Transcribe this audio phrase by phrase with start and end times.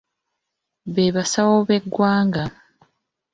[0.93, 2.43] Be basawo bw’eggwanga.